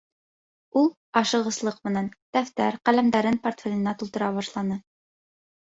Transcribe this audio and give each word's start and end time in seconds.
Ул 0.79 0.87
ашығыслыҡ 1.21 1.77
менән 1.89 2.09
дәфтәр, 2.39 2.81
ҡәләмдәрен 2.91 3.41
портфеленә 3.47 3.99
тултыра 4.03 4.33
башланы. 4.41 4.85